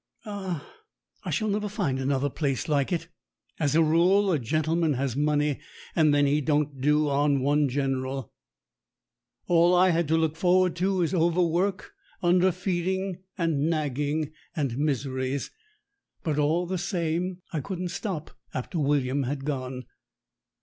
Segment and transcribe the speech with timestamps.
[0.25, 0.65] Ah!
[1.23, 3.07] I shall never find another place like it.
[3.59, 5.59] As a rule, a gentleman has money,
[5.95, 8.33] and then he don't do on one general.
[9.45, 11.91] All I has to look forward to is over work,
[12.23, 15.51] under feeding, and nagging, and miseries.
[16.23, 19.85] But all the same, I couldn't stop after William had gone.